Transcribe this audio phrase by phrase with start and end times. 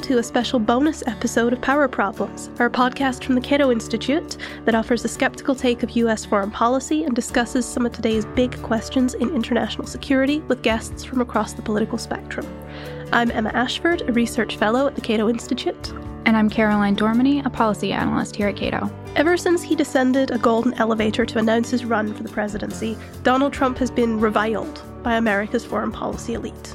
[0.00, 4.38] welcome to a special bonus episode of Power Problems, our podcast from the Cato Institute
[4.64, 8.62] that offers a skeptical take of US foreign policy and discusses some of today's big
[8.62, 12.46] questions in international security with guests from across the political spectrum.
[13.12, 15.92] I'm Emma Ashford, a research fellow at the Cato Institute.
[16.24, 18.90] And I'm Caroline Dorminey, a policy analyst here at Cato.
[19.16, 23.52] Ever since he descended a golden elevator to announce his run for the presidency, Donald
[23.52, 26.74] Trump has been reviled by America's foreign policy elite.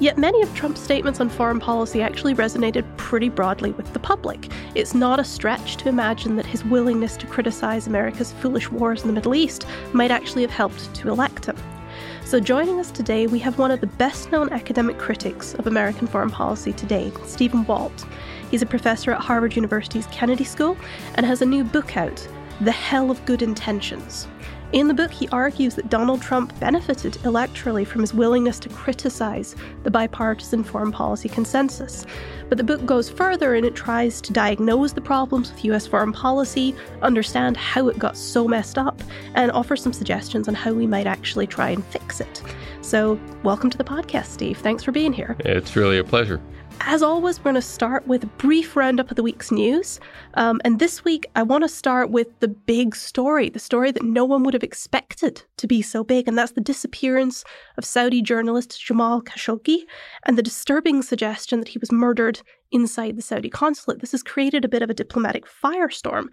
[0.00, 4.48] Yet many of Trump's statements on foreign policy actually resonated pretty broadly with the public.
[4.76, 9.08] It's not a stretch to imagine that his willingness to criticize America's foolish wars in
[9.08, 11.56] the Middle East might actually have helped to elect him.
[12.24, 16.06] So, joining us today, we have one of the best known academic critics of American
[16.06, 18.06] foreign policy today, Stephen Walt.
[18.52, 20.76] He's a professor at Harvard University's Kennedy School
[21.16, 22.28] and has a new book out,
[22.60, 24.28] The Hell of Good Intentions
[24.72, 29.56] in the book, he argues that Donald Trump benefited electorally from his willingness to criticize
[29.82, 32.04] the bipartisan foreign policy consensus.
[32.50, 36.12] But the book goes further and it tries to diagnose the problems with US foreign
[36.12, 39.00] policy, understand how it got so messed up,
[39.34, 42.42] and offer some suggestions on how we might actually try and fix it.
[42.82, 44.58] So, welcome to the podcast, Steve.
[44.58, 45.36] Thanks for being here.
[45.40, 46.40] It's really a pleasure.
[46.80, 50.00] As always, we're going to start with a brief roundup of the week's news.
[50.34, 54.02] Um, and this week, I want to start with the big story, the story that
[54.02, 57.44] no one would have expected to be so big, and that's the disappearance
[57.76, 59.80] of Saudi journalist Jamal Khashoggi
[60.24, 62.40] and the disturbing suggestion that he was murdered
[62.70, 64.00] inside the Saudi consulate.
[64.00, 66.26] This has created a bit of a diplomatic firestorm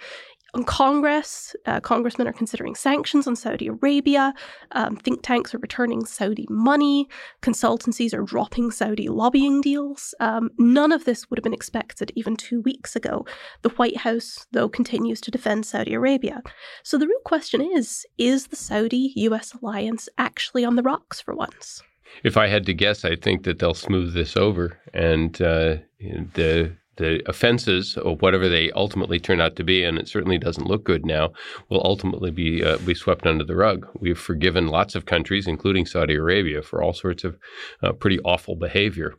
[0.56, 4.34] on Congress, uh, congressmen are considering sanctions on Saudi Arabia.
[4.72, 7.10] Um, think tanks are returning Saudi money.
[7.42, 10.16] Consultancies are dropping Saudi lobbying deals.
[10.22, 13.26] Um, none of this would have been expected even two weeks ago.
[13.64, 16.42] The White House, though, continues to defend Saudi Arabia.
[16.84, 21.36] So the real question is is the Saudi US alliance actually on the rocks for
[21.36, 21.84] once?
[22.24, 26.78] If I had to guess, I think that they'll smooth this over and uh, the
[26.98, 30.84] the offenses or whatever they ultimately turn out to be, and it certainly doesn't look
[30.84, 31.32] good now,
[31.70, 33.88] will ultimately be uh, be swept under the rug.
[34.00, 37.38] We've forgiven lots of countries, including Saudi Arabia, for all sorts of
[37.84, 39.16] uh, pretty awful behavior.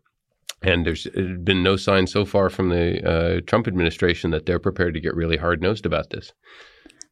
[0.63, 4.95] And there's been no sign so far from the uh, Trump administration that they're prepared
[4.95, 6.33] to get really hard nosed about this.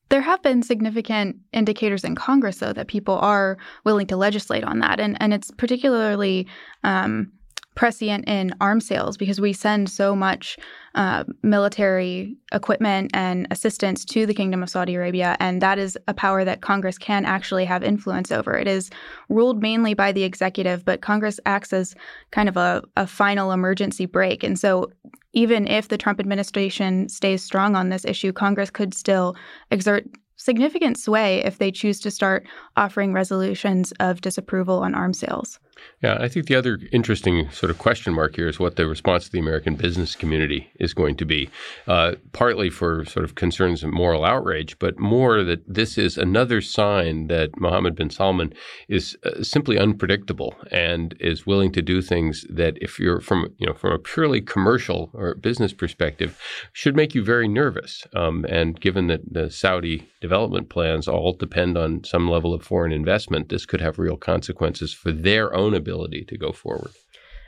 [0.09, 4.79] There have been significant indicators in Congress, though, that people are willing to legislate on
[4.81, 6.47] that, and and it's particularly
[6.85, 7.33] um,
[7.75, 10.57] prescient in arms sales because we send so much
[10.95, 16.15] uh, military equipment and assistance to the Kingdom of Saudi Arabia, and that is a
[16.15, 18.57] power that Congress can actually have influence over.
[18.57, 18.91] It is
[19.29, 21.95] ruled mainly by the executive, but Congress acts as
[22.31, 24.45] kind of a, a final emergency brake.
[24.45, 24.91] And so,
[25.33, 29.35] even if the Trump administration stays strong on this issue, Congress could still
[29.73, 30.05] exert
[30.37, 32.47] significant sway if they choose to start
[32.77, 35.59] offering resolutions of disapproval on arms sales.
[36.03, 39.27] Yeah, I think the other interesting sort of question mark here is what the response
[39.27, 41.49] of the American business community is going to be.
[41.89, 46.61] Uh, partly for sort of concerns of moral outrage, but more that this is another
[46.61, 48.53] sign that Mohammed bin Salman
[48.89, 53.67] is uh, simply unpredictable and is willing to do things that, if you're from you
[53.67, 56.39] know from a purely commercial or business perspective,
[56.75, 58.07] should make you very nervous.
[58.15, 62.93] Um, and given that the Saudi development plans all depend on some level of foreign
[62.93, 66.91] investment, this could have real consequences for their own ability to go forward.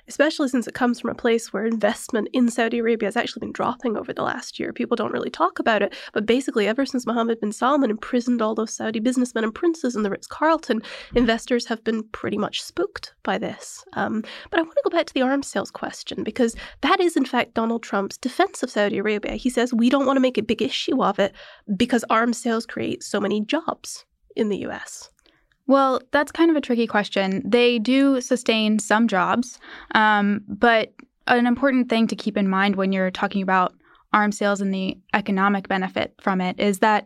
[0.09, 3.53] Especially since it comes from a place where investment in Saudi Arabia has actually been
[3.53, 4.73] dropping over the last year.
[4.73, 8.55] People don't really talk about it, but basically, ever since Mohammed bin Salman imprisoned all
[8.55, 10.81] those Saudi businessmen and princes in the Ritz Carlton,
[11.17, 13.85] investors have been pretty much spooked by this.
[13.95, 17.17] Um, but I want to go back to the arms sales question because that is,
[17.17, 19.33] in fact, Donald Trump's defense of Saudi Arabia.
[19.33, 21.35] He says we don't want to make a big issue of it
[21.77, 24.05] because arms sales create so many jobs
[24.37, 25.11] in the US.
[25.67, 27.43] Well, that's kind of a tricky question.
[27.45, 29.59] They do sustain some jobs,
[29.95, 30.93] um, but
[31.27, 33.75] an important thing to keep in mind when you're talking about
[34.13, 37.05] arms sales and the economic benefit from it is that,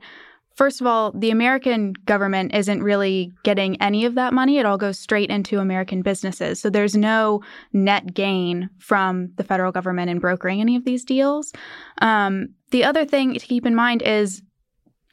[0.55, 4.59] first of all, the American government isn't really getting any of that money.
[4.59, 6.61] It all goes straight into American businesses.
[6.61, 7.43] So there's no
[7.73, 11.53] net gain from the federal government in brokering any of these deals.
[12.03, 14.43] Um, the other thing to keep in mind is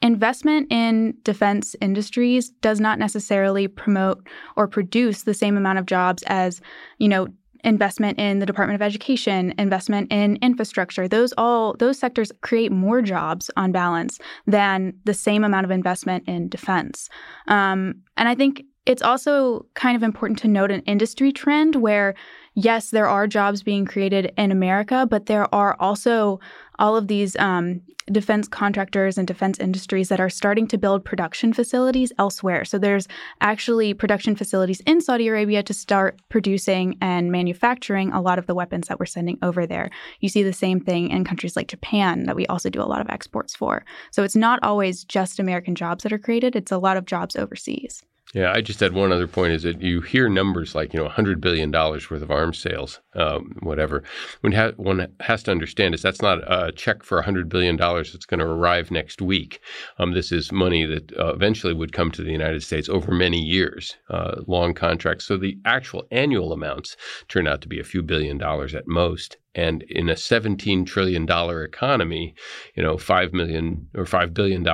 [0.02, 6.22] investment in defense industries does not necessarily promote or produce the same amount of jobs
[6.26, 6.60] as,
[6.98, 7.28] you know,
[7.64, 11.08] investment in the Department of Education, investment in infrastructure.
[11.08, 16.24] Those all those sectors create more jobs on balance than the same amount of investment
[16.28, 17.08] in defense.
[17.48, 22.14] Um, and I think it's also kind of important to note an industry trend where,
[22.58, 26.40] yes, there are jobs being created in America, but there are also
[26.78, 31.52] all of these um, defense contractors and defense industries that are starting to build production
[31.52, 32.64] facilities elsewhere.
[32.64, 33.06] So there's
[33.40, 38.54] actually production facilities in Saudi Arabia to start producing and manufacturing a lot of the
[38.54, 39.90] weapons that we're sending over there.
[40.20, 43.00] You see the same thing in countries like Japan that we also do a lot
[43.00, 43.84] of exports for.
[44.10, 47.36] So it's not always just American jobs that are created, it's a lot of jobs
[47.36, 48.02] overseas.
[48.34, 51.08] Yeah, I just had one other point is that you hear numbers like, you know,
[51.08, 54.02] $100 billion worth of arms sales, um, whatever.
[54.40, 58.26] When ha- one has to understand is that's not a check for $100 billion that's
[58.26, 59.60] going to arrive next week.
[59.98, 63.40] Um, this is money that uh, eventually would come to the United States over many
[63.40, 65.26] years, uh, long contracts.
[65.26, 66.96] So the actual annual amounts
[67.28, 69.36] turn out to be a few billion dollars at most.
[69.54, 72.34] And in a $17 trillion economy,
[72.76, 74.64] you know, 5 million or $5 billion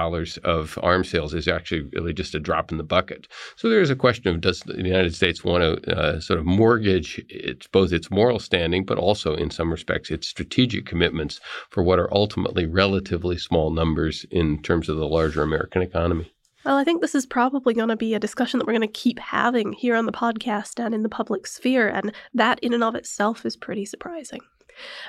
[0.45, 3.27] of arms sales is actually really just a drop in the bucket.
[3.57, 6.45] So there is a question of does the United States want to uh, sort of
[6.45, 11.41] mortgage its, both its moral standing, but also in some respects its strategic commitments
[11.71, 16.31] for what are ultimately relatively small numbers in terms of the larger American economy?
[16.65, 18.89] Well, I think this is probably going to be a discussion that we're going to
[18.89, 22.83] keep having here on the podcast and in the public sphere, and that in and
[22.83, 24.41] of itself is pretty surprising.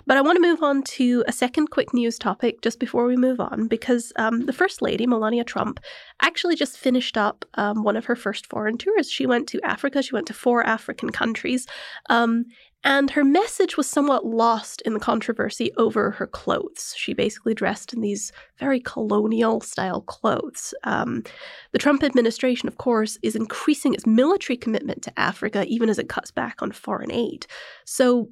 [0.06, 3.16] But I want to move on to a second quick news topic just before we
[3.16, 5.80] move on, because um, the First Lady, Melania Trump,
[6.22, 9.10] actually just finished up um, one of her first foreign tours.
[9.10, 11.68] She went to Africa, she went to four African countries.
[12.10, 12.46] Um,
[12.86, 16.94] and her message was somewhat lost in the controversy over her clothes.
[16.96, 20.74] She basically dressed in these very colonial style clothes.
[20.84, 21.24] Um,
[21.72, 26.10] the Trump administration, of course, is increasing its military commitment to Africa even as it
[26.10, 27.48] cuts back on foreign aid.
[27.86, 28.30] So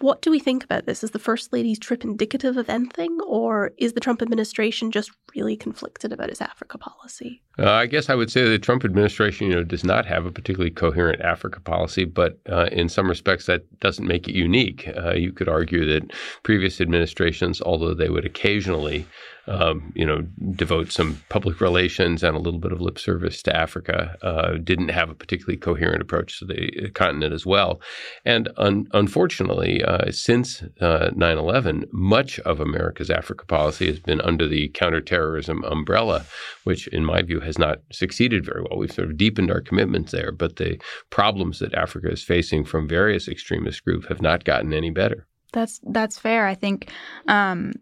[0.00, 1.04] what do we think about this?
[1.04, 5.56] Is the First Lady's trip indicative of anything, or is the Trump administration just really
[5.56, 7.42] conflicted about its Africa policy?
[7.58, 10.30] Uh, I guess I would say the Trump administration, you know, does not have a
[10.30, 14.90] particularly coherent Africa policy, but uh, in some respects that doesn't make it unique.
[14.96, 16.12] Uh, you could argue that
[16.42, 19.06] previous administrations, although they would occasionally
[19.46, 20.22] um, you know,
[20.52, 24.16] devote some public relations and a little bit of lip service to Africa.
[24.22, 27.80] Uh, didn't have a particularly coherent approach to the continent as well.
[28.24, 34.20] And un- unfortunately, uh, since uh, 9 11, much of America's Africa policy has been
[34.20, 36.24] under the counterterrorism umbrella,
[36.64, 38.78] which, in my view, has not succeeded very well.
[38.78, 40.80] We've sort of deepened our commitments there, but the
[41.10, 45.26] problems that Africa is facing from various extremist groups have not gotten any better.
[45.52, 46.46] That's that's fair.
[46.46, 46.90] I think
[47.28, 47.74] um,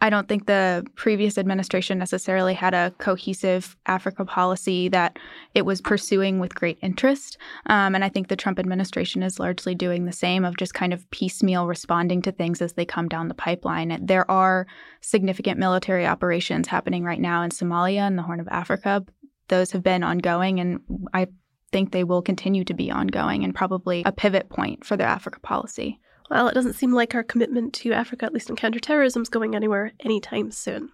[0.00, 5.18] I don't think the previous administration necessarily had a cohesive Africa policy that
[5.54, 7.36] it was pursuing with great interest.
[7.66, 10.92] Um, and I think the Trump administration is largely doing the same of just kind
[10.92, 13.98] of piecemeal responding to things as they come down the pipeline.
[14.06, 14.68] There are
[15.00, 19.04] significant military operations happening right now in Somalia and the Horn of Africa.
[19.48, 20.80] Those have been ongoing, and
[21.12, 21.26] I
[21.72, 25.40] think they will continue to be ongoing and probably a pivot point for the Africa
[25.40, 25.98] policy.
[26.30, 29.54] Well, it doesn't seem like our commitment to Africa, at least in counterterrorism, is going
[29.54, 30.90] anywhere anytime soon.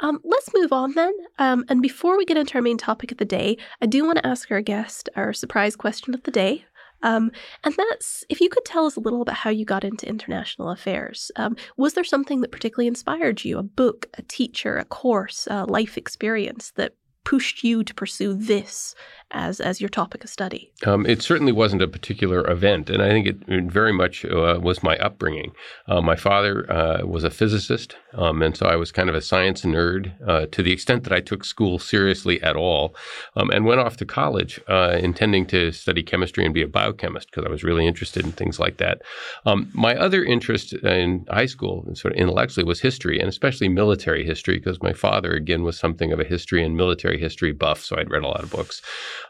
[0.00, 1.12] Um, let's move on then.
[1.38, 4.18] Um, and before we get into our main topic of the day, I do want
[4.18, 6.64] to ask our guest our surprise question of the day.
[7.02, 7.30] Um,
[7.64, 10.70] and that's if you could tell us a little about how you got into international
[10.70, 11.30] affairs.
[11.36, 13.58] Um, was there something that particularly inspired you?
[13.58, 16.94] A book, a teacher, a course, a life experience that
[17.24, 18.94] pushed you to pursue this
[19.32, 20.72] as as your topic of study?
[20.84, 23.36] Um, it certainly wasn't a particular event, and I think it,
[23.70, 25.52] very much uh, was my upbringing.
[25.86, 29.20] Uh, my father uh, was a physicist, um, and so I was kind of a
[29.20, 32.94] science nerd uh, to the extent that I took school seriously at all,
[33.36, 37.30] um, and went off to college uh, intending to study chemistry and be a biochemist
[37.30, 39.02] because I was really interested in things like that.
[39.46, 44.24] Um, my other interest in high school, sort of intellectually, was history, and especially military
[44.24, 47.96] history, because my father again was something of a history and military history buff, so
[47.96, 48.82] I'd read a lot of books.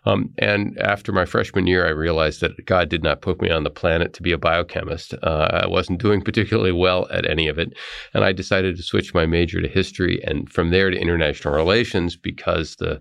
[0.04, 3.64] Um, and after my freshman year, I realized that God did not put me on
[3.64, 5.14] the planet to be a biochemist.
[5.22, 7.72] Uh, I wasn't doing particularly well at any of it.
[8.14, 12.16] And I decided to switch my major to history and from there to international relations
[12.16, 13.00] because the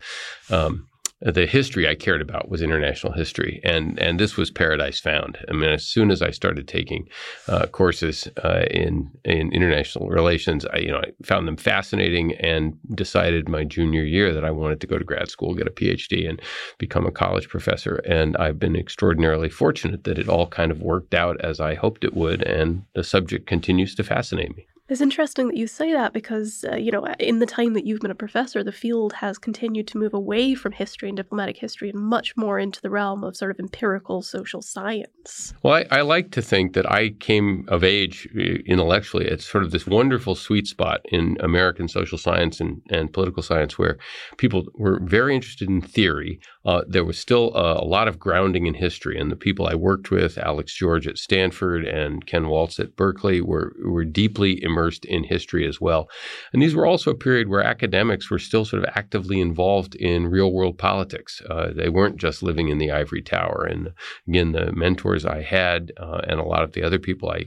[0.50, 0.89] um,
[1.22, 5.38] the history I cared about was international history, and and this was paradise found.
[5.50, 7.10] I mean, as soon as I started taking
[7.48, 12.78] uh, courses uh, in in international relations, I you know I found them fascinating, and
[12.96, 16.30] decided my junior year that I wanted to go to grad school, get a PhD,
[16.30, 16.42] and
[16.78, 17.96] become a college professor.
[18.06, 22.06] And I've been extraordinarily fortunate that it all kind of worked out as I hoped
[22.06, 24.69] it would, and the subject continues to fascinate me.
[24.90, 28.00] It's interesting that you say that because, uh, you know, in the time that you've
[28.00, 31.92] been a professor, the field has continued to move away from history and diplomatic history
[31.92, 35.54] and much more into the realm of sort of empirical social science.
[35.62, 39.64] Well, I, I like to think that I came of age uh, intellectually at sort
[39.64, 44.00] of this wonderful sweet spot in American social science and, and political science where
[44.38, 46.40] people were very interested in theory.
[46.66, 49.76] Uh, there was still a, a lot of grounding in history, and the people I
[49.76, 54.80] worked with, Alex George at Stanford and Ken Waltz at Berkeley, were, were deeply immersed
[54.80, 56.10] immersed in history as well.
[56.54, 60.28] And these were also a period where academics were still sort of actively involved in
[60.28, 61.42] real world politics.
[61.50, 63.66] Uh, they weren't just living in the ivory tower.
[63.70, 63.92] And
[64.28, 67.46] again, the mentors I had uh, and a lot of the other people I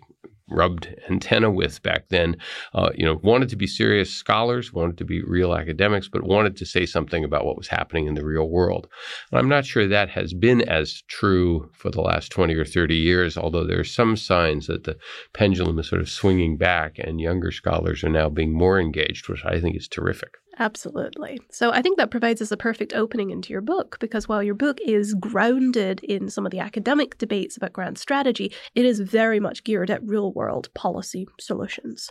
[0.52, 2.36] rubbed antenna with back then,
[2.74, 6.56] uh, you know, wanted to be serious scholars, wanted to be real academics, but wanted
[6.56, 8.88] to say something about what was happening in the real world.
[9.30, 12.96] And I'm not sure that has been as true for the last 20 or 30
[12.96, 14.96] years, although there are some signs that the
[15.32, 19.44] pendulum is sort of swinging back and younger scholars are now being more engaged, which
[19.44, 20.36] I think is terrific.
[20.62, 21.40] Absolutely.
[21.50, 24.54] So I think that provides us a perfect opening into your book because while your
[24.54, 29.40] book is grounded in some of the academic debates about grand strategy, it is very
[29.40, 32.10] much geared at real world policy solutions.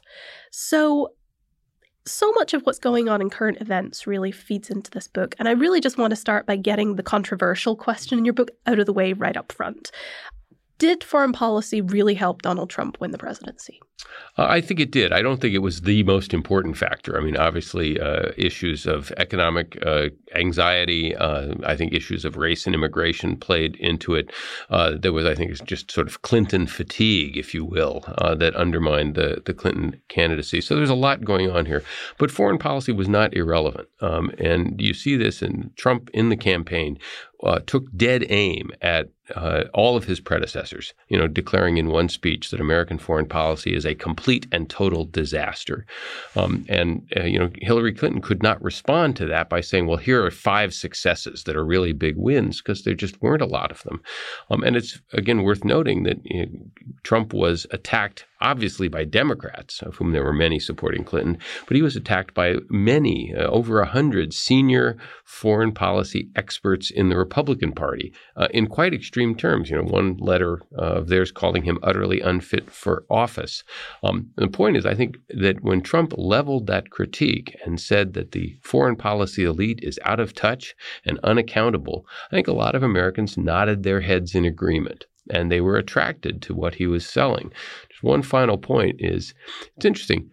[0.52, 1.14] So
[2.06, 5.34] so much of what's going on in current events really feeds into this book.
[5.40, 8.52] And I really just want to start by getting the controversial question in your book
[8.66, 9.92] out of the way right up front.
[10.82, 13.80] Did foreign policy really help Donald Trump win the presidency?
[14.36, 15.14] Uh, I think it did.
[15.14, 17.16] I don't think it was the most important factor.
[17.16, 22.66] I mean, obviously, uh, issues of economic uh, anxiety, uh, I think issues of race
[22.66, 24.32] and immigration played into it.
[24.72, 28.56] Uh, there was, I think, just sort of Clinton fatigue, if you will, uh, that
[28.56, 30.62] undermined the, the Clinton candidacy.
[30.62, 31.84] So there's a lot going on here.
[32.18, 33.88] But foreign policy was not irrelevant.
[34.00, 36.98] Um, and you see this in Trump in the campaign.
[37.68, 39.10] took dead aim at
[39.74, 43.86] all of his predecessors, you know, declaring in one speech that American foreign policy is
[43.86, 45.86] a complete and total disaster.
[46.36, 49.98] Um, and, uh, you know, Hillary Clinton could not respond to that by saying, well,
[49.98, 53.72] here are five successes that are really big wins, because there just weren't a lot
[53.72, 54.02] of them.
[54.50, 56.52] Um, and it's, again, worth noting that you know,
[57.04, 61.84] Trump was attacked obviously by Democrats, of whom there were many supporting Clinton, but he
[61.84, 67.72] was attacked by many, uh, over a hundred senior foreign policy experts in the Republican
[67.72, 69.70] Party uh, in quite extreme terms.
[69.70, 73.64] You know, one letter of theirs calling him utterly unfit for office.
[74.04, 78.32] Um, the point is, I think that when Trump leveled that critique and said that
[78.32, 80.76] the foreign policy elite is out of touch
[81.06, 85.62] and unaccountable, I think a lot of Americans nodded their heads in agreement and they
[85.62, 87.52] were attracted to what he was selling.
[87.90, 89.34] Just one final point is
[89.78, 90.30] it's interesting.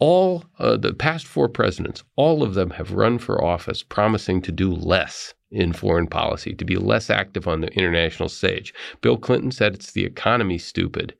[0.00, 4.52] All uh, the past four presidents, all of them have run for office promising to
[4.52, 8.72] do less in foreign policy, to be less active on the international stage.
[9.00, 11.14] Bill Clinton said it's the economy, stupid.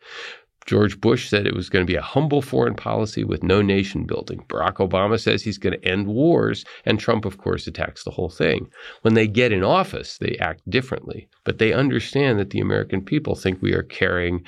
[0.69, 4.05] George Bush said it was going to be a humble foreign policy with no nation
[4.05, 4.45] building.
[4.49, 8.29] Barack Obama says he's going to end wars, and Trump, of course, attacks the whole
[8.29, 8.69] thing.
[9.01, 13.35] When they get in office, they act differently, but they understand that the American people
[13.35, 14.45] think we are carrying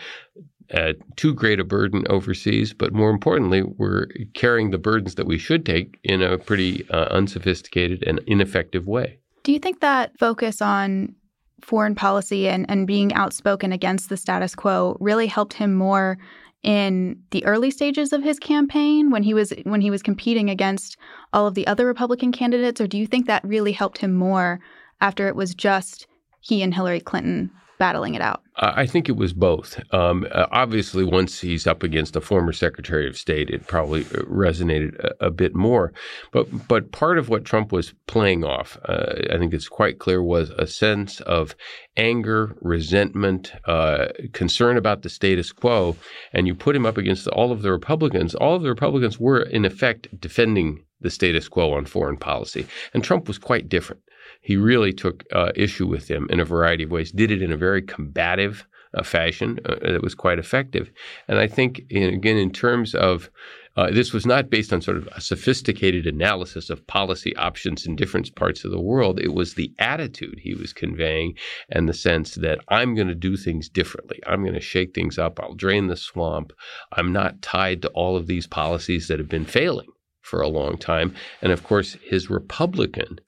[0.75, 5.39] uh, too great a burden overseas, but more importantly, we're carrying the burdens that we
[5.39, 9.19] should take in a pretty uh, unsophisticated and ineffective way.
[9.43, 11.15] Do you think that focus on
[11.61, 16.19] foreign policy and, and being outspoken against the status quo really helped him more
[16.63, 20.99] in the early stages of his campaign when he was when he was competing against
[21.33, 24.61] all of the other Republican candidates or do you think that really helped him more
[25.01, 26.07] after it was just
[26.41, 27.51] he and Hillary Clinton
[27.81, 28.43] battling it out?
[28.63, 29.81] I think it was both.
[29.93, 34.23] Um, uh, obviously, once he's up against a former Secretary of State, it probably uh,
[34.29, 35.93] resonated a, a bit more.
[36.31, 40.23] But but part of what Trump was playing off, uh, I think it's quite clear,
[40.23, 41.57] was a sense of
[41.97, 45.97] anger, resentment, uh, concern about the status quo.
[46.35, 48.35] And you put him up against all of the Republicans.
[48.35, 52.67] All of the Republicans were, in effect, defending the status quo on foreign policy.
[52.93, 54.03] And Trump was quite different
[54.41, 57.53] he really took uh, issue with them in a variety of ways, did it in
[57.53, 60.91] a very combative uh, fashion uh, that was quite effective.
[61.29, 63.31] And I think, in, again, in terms of
[63.77, 67.95] uh, this was not based on sort of a sophisticated analysis of policy options in
[67.95, 69.21] different parts of the world.
[69.21, 71.35] It was the attitude he was conveying
[71.69, 74.21] and the sense that I'm going to do things differently.
[74.27, 75.39] I'm going to shake things up.
[75.41, 76.53] I'll drain the swamp.
[76.93, 79.89] I'm not tied to all of these policies that have been failing
[80.21, 81.15] for a long time.
[81.41, 83.21] And of course, his Republican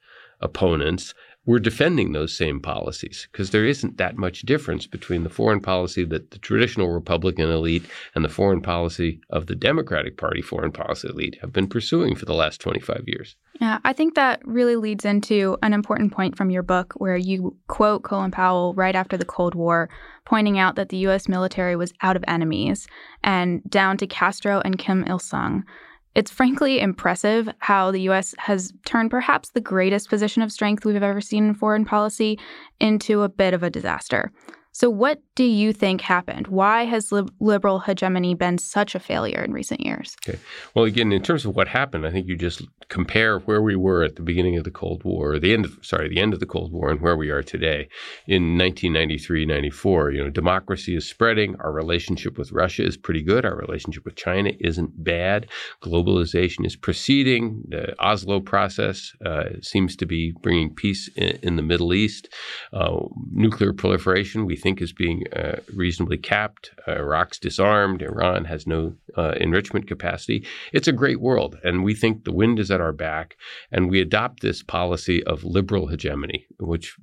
[0.42, 5.61] opponents we're defending those same policies because there isn't that much difference between the foreign
[5.61, 7.84] policy that the traditional Republican elite
[8.14, 12.26] and the foreign policy of the Democratic Party foreign policy elite have been pursuing for
[12.26, 13.34] the last 25 years.
[13.61, 17.56] Yeah, I think that really leads into an important point from your book where you
[17.66, 19.90] quote Colin Powell right after the Cold War,
[20.25, 21.28] pointing out that the U.S.
[21.28, 22.87] military was out of enemies
[23.25, 25.64] and down to Castro and Kim Il sung.
[26.14, 28.35] It's frankly impressive how the U.S.
[28.38, 32.38] has turned perhaps the greatest position of strength we've ever seen in foreign policy
[32.81, 34.31] into a bit of a disaster.
[34.73, 36.49] So, what do you think happened?
[36.49, 37.11] Why has
[37.41, 40.15] liberal hegemony been such a failure in recent years?
[40.29, 40.39] Okay.
[40.75, 44.03] Well, again, in terms of what happened, I think you just compare where we were
[44.03, 46.47] at the beginning of the Cold War, the end of, sorry, the end of the
[46.47, 47.89] Cold War, and where we are today.
[48.27, 51.57] In 1993, 94, you know, democracy is spreading.
[51.61, 53.47] Our relationship with Russia is pretty good.
[53.47, 55.49] Our relationship with China isn't bad.
[55.83, 57.62] Globalization is proceeding.
[57.69, 62.29] The Oslo process uh, seems to be bringing peace in, in the Middle East.
[62.75, 66.71] Uh, nuclear proliferation, we think is being uh, reasonably capped.
[66.87, 68.02] Uh, Iraq's disarmed.
[68.02, 70.47] Iran has no uh, enrichment capacity.
[70.73, 73.37] It's a great world, and we think the wind is at our back.
[73.71, 76.97] And we adopt this policy of liberal hegemony, which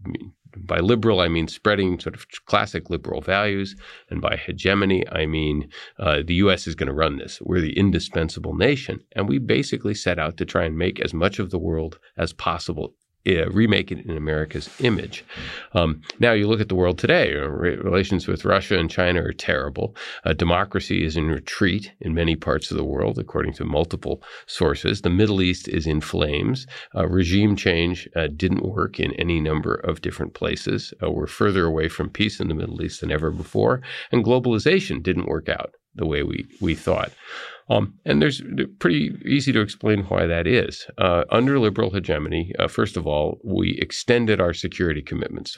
[0.57, 3.75] by liberal, I mean spreading sort of classic liberal values.
[4.09, 6.67] And by hegemony, I mean uh, the U.S.
[6.67, 7.39] is going to run this.
[7.41, 9.01] We're the indispensable nation.
[9.13, 12.33] And we basically set out to try and make as much of the world as
[12.33, 12.95] possible
[13.27, 15.25] uh, remake it in America's image.
[15.73, 17.33] Um, now you look at the world today.
[17.33, 19.95] Relations with Russia and China are terrible.
[20.25, 25.01] Uh, democracy is in retreat in many parts of the world, according to multiple sources.
[25.01, 26.65] The Middle East is in flames.
[26.95, 30.93] Uh, regime change uh, didn't work in any number of different places.
[31.03, 35.03] Uh, we're further away from peace in the Middle East than ever before, and globalization
[35.03, 37.11] didn't work out the way we we thought.
[37.69, 38.41] Um, and there's
[38.79, 40.87] pretty easy to explain why that is.
[40.97, 45.57] Uh, under liberal hegemony, uh, first of all, we extended our security commitments.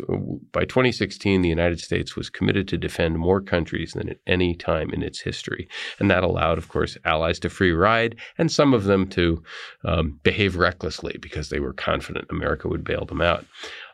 [0.51, 4.89] By 2016, the United States was committed to defend more countries than at any time
[4.91, 5.69] in its history.
[6.00, 9.41] And that allowed, of course, allies to free ride and some of them to
[9.85, 13.45] um, behave recklessly because they were confident America would bail them out.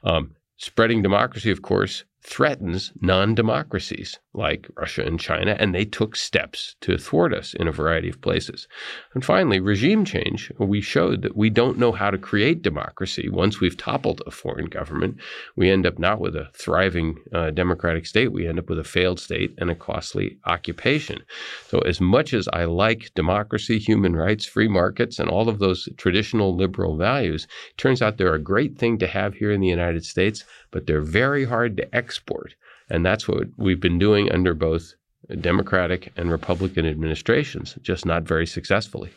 [0.03, 6.15] Um, spreading democracy, of course, threatens non democracies like Russia and China, and they took
[6.15, 8.67] steps to thwart us in a variety of places.
[9.13, 10.51] And finally, regime change.
[10.59, 13.29] We showed that we don't know how to create democracy.
[13.29, 15.17] Once we've toppled a foreign government,
[15.55, 18.83] we end up not with a thriving uh, democratic state, we end up with a
[18.83, 21.23] failed state and a costly occupation.
[21.67, 25.89] So, as much as I like democracy, human rights, free markets, and all of those
[25.97, 30.05] traditional liberal values, turns out they're a great thing to have here in the United
[30.05, 32.55] States, but they're very hard to export.
[32.89, 34.93] And that's what we've been doing under both
[35.41, 39.11] Democratic and Republican administrations, just not very successfully.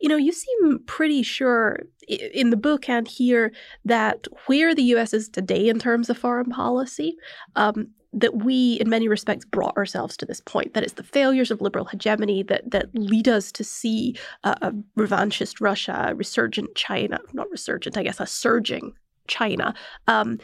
[0.00, 3.52] You know, you seem pretty sure in the book and here
[3.84, 5.14] that where the U.S.
[5.14, 7.16] is today in terms of foreign policy,
[7.54, 10.74] um, that we, in many respects, brought ourselves to this point.
[10.74, 15.60] That it's the failures of liberal hegemony that that lead us to see a revanchist
[15.60, 18.92] Russia, a resurgent China, not resurgent, I guess, a surging
[19.28, 19.74] China.
[20.08, 20.38] Um,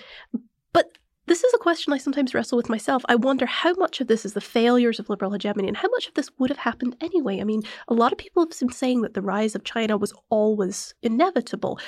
[0.72, 0.98] but
[1.33, 3.03] this is a question I sometimes wrestle with myself.
[3.09, 6.07] I wonder how much of this is the failures of liberal hegemony and how much
[6.07, 7.40] of this would have happened anyway.
[7.40, 10.12] I mean, a lot of people have been saying that the rise of China was
[10.29, 11.81] always inevitable.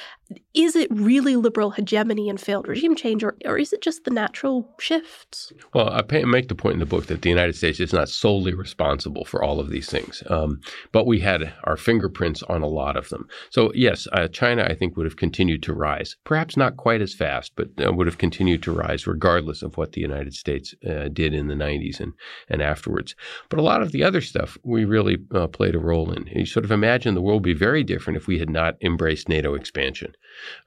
[0.55, 4.11] Is it really liberal hegemony and failed regime change, or, or is it just the
[4.11, 5.53] natural shifts?
[5.75, 8.55] Well, I make the point in the book that the United States is not solely
[8.55, 12.97] responsible for all of these things, um, but we had our fingerprints on a lot
[12.97, 13.29] of them.
[13.51, 16.17] So, yes, uh, China, I think, would have continued to rise.
[16.25, 19.77] Perhaps not quite as fast, but uh, would have continued to rise regardless regardless of
[19.77, 22.12] what the United States uh, did in the 90s and,
[22.49, 23.16] and afterwards.
[23.49, 26.29] But a lot of the other stuff we really uh, played a role in.
[26.29, 29.29] You sort of imagine the world would be very different if we had not embraced
[29.29, 30.14] NATO expansion,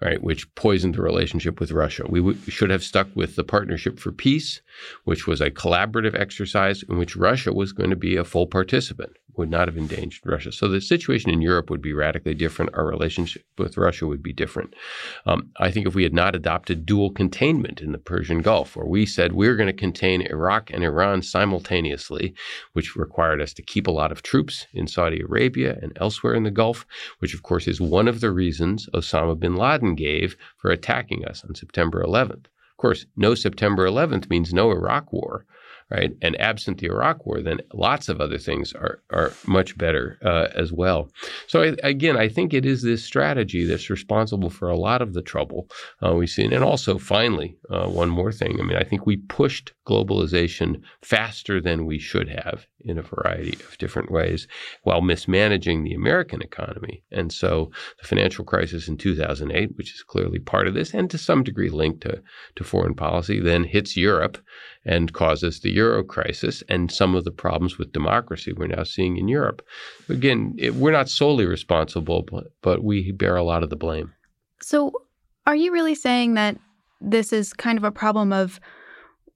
[0.01, 2.03] right, which poisoned the relationship with Russia.
[2.09, 4.61] We, w- should have stuck with the Partnership for Peace,
[5.05, 9.13] which was a collaborative exercise in which Russia was going to be a full participant,
[9.37, 10.51] would not have endangered Russia.
[10.51, 12.73] So the situation in Europe would be radically different.
[12.73, 14.73] Our relationship with Russia would be different.
[15.25, 18.85] Um, I think if we had not adopted dual containment in the Persian Gulf, where
[18.85, 22.33] we said we're going to contain Iraq and Iran simultaneously,
[22.73, 26.43] which required us to keep a lot of troops in Saudi Arabia and elsewhere in
[26.43, 26.85] the Gulf,
[27.19, 31.43] which of course is one of the reasons Osama bin Laden gave for attacking us
[31.43, 32.45] on September 11th.
[32.45, 35.45] Of course, no September 11th means no Iraq war
[35.89, 36.11] right?
[36.21, 40.47] And absent the Iraq War, then lots of other things are are much better uh,
[40.55, 41.09] as well.
[41.47, 45.13] So I, again, I think it is this strategy that's responsible for a lot of
[45.13, 45.69] the trouble
[46.03, 46.53] uh, we've seen.
[46.53, 48.59] And also, finally, uh, one more thing.
[48.59, 53.53] I mean, I think we pushed globalization faster than we should have in a variety
[53.63, 54.47] of different ways
[54.83, 57.03] while mismanaging the American economy.
[57.11, 57.71] And so
[58.01, 61.69] the financial crisis in 2008, which is clearly part of this and to some degree
[61.69, 62.21] linked to,
[62.55, 64.37] to foreign policy, then hits Europe
[64.83, 69.17] and causes the euro crisis and some of the problems with democracy we're now seeing
[69.17, 69.61] in Europe.
[70.09, 74.13] Again, it, we're not solely responsible, but, but we bear a lot of the blame.
[74.61, 74.91] So,
[75.45, 76.57] are you really saying that
[76.99, 78.59] this is kind of a problem of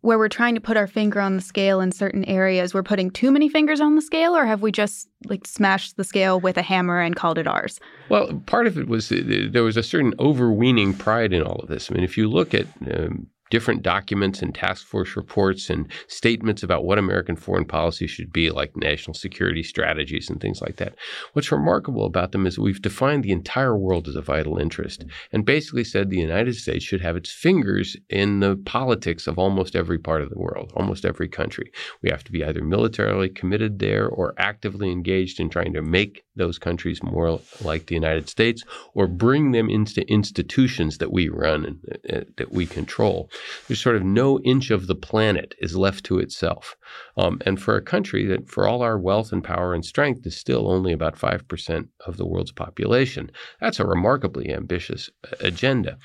[0.02, 3.12] where we're trying to put our finger on the scale in certain areas, we're putting
[3.12, 6.58] too many fingers on the scale, or have we just like smashed the scale with
[6.58, 7.80] a hammer and called it ours?
[8.10, 11.90] Well, part of it was there was a certain overweening pride in all of this.
[11.90, 16.64] I mean, if you look at um, different documents and task force reports and statements
[16.64, 20.96] about what American foreign policy should be, like national security strategies and things like that.
[21.34, 25.46] What's remarkable about them is we've defined the entire world as a vital interest and
[25.46, 30.00] basically said the United States should have its fingers in the politics of almost every
[30.00, 31.72] part of the world, almost every country.
[32.02, 36.24] We have to be either militarily committed there or actively engaged in trying to make
[36.36, 38.64] those countries more like the United States
[38.94, 41.80] or bring them into institutions that we run and
[42.12, 43.30] uh, that we control.
[43.68, 46.76] There's sort of no inch of the planet is left to itself.
[47.18, 50.38] Um, and for a country that, for all our wealth and power and strength, is
[50.38, 55.98] still only about 5% of the world's population, that's a remarkably ambitious uh, agenda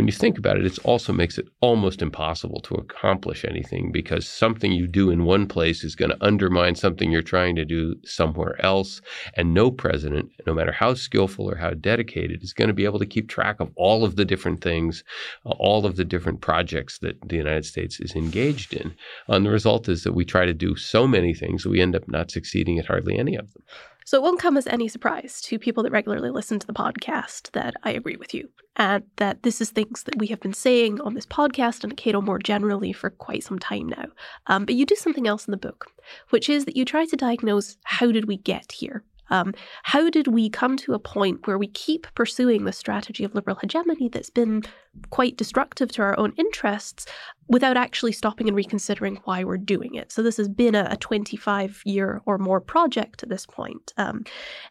[0.00, 4.26] when you think about it, it also makes it almost impossible to accomplish anything because
[4.26, 7.94] something you do in one place is going to undermine something you're trying to do
[8.02, 9.02] somewhere else.
[9.34, 12.98] And no president, no matter how skillful or how dedicated, is going to be able
[12.98, 15.04] to keep track of all of the different things,
[15.44, 18.94] uh, all of the different projects that the United States is engaged in.
[19.28, 21.94] And the result is that we try to do so many things that we end
[21.94, 23.62] up not succeeding at hardly any of them.
[24.10, 27.52] So it won't come as any surprise to people that regularly listen to the podcast
[27.52, 31.00] that I agree with you and that this is things that we have been saying
[31.02, 34.06] on this podcast and at Cato more generally for quite some time now.
[34.48, 35.86] Um, but you do something else in the book,
[36.30, 39.04] which is that you try to diagnose how did we get here?
[39.30, 43.36] Um, how did we come to a point where we keep pursuing the strategy of
[43.36, 44.62] liberal hegemony that's been
[45.10, 47.06] quite destructive to our own interests
[47.50, 50.10] without actually stopping and reconsidering why we're doing it?
[50.10, 53.92] So, this has been a, a 25 year or more project at this point.
[53.98, 54.24] Um,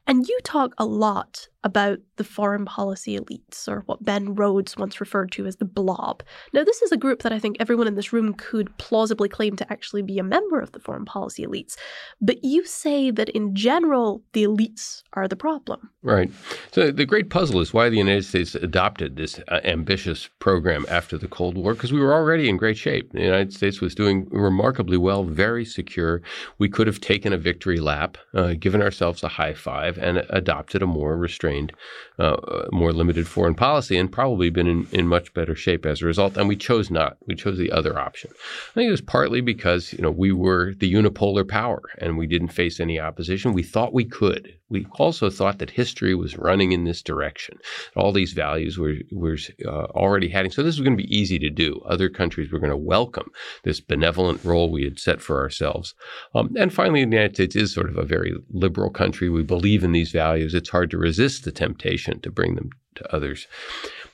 [0.07, 5.01] and you talk a lot about the foreign policy elites, or what Ben Rhodes once
[5.01, 6.23] referred to as the blob.
[6.53, 9.55] Now, this is a group that I think everyone in this room could plausibly claim
[9.57, 11.75] to actually be a member of the foreign policy elites.
[12.21, 15.89] But you say that in general, the elites are the problem.
[16.01, 16.31] Right.
[16.71, 21.17] So, the great puzzle is why the United States adopted this uh, ambitious program after
[21.17, 23.11] the Cold War, because we were already in great shape.
[23.11, 26.21] The United States was doing remarkably well, very secure.
[26.57, 30.81] We could have taken a victory lap, uh, given ourselves a high five, and adopted
[30.81, 31.73] a more restrained
[32.19, 36.05] uh, more limited foreign policy, and probably been in, in much better shape as a
[36.05, 36.37] result.
[36.37, 37.17] And we chose not.
[37.25, 38.31] We chose the other option.
[38.71, 42.27] I think it was partly because you know we were the unipolar power and we
[42.27, 43.53] didn't face any opposition.
[43.53, 44.53] We thought we could.
[44.69, 47.57] We also thought that history was running in this direction.
[47.95, 50.51] All these values were were uh, already heading.
[50.51, 51.81] So this was going to be easy to do.
[51.85, 53.31] Other countries were going to welcome
[53.63, 55.93] this benevolent role we had set for ourselves.
[56.35, 59.29] Um, and finally, the United States is sort of a very liberal country.
[59.29, 60.53] We believe in these values.
[60.53, 63.47] It's hard to resist resist the temptation to bring them to others.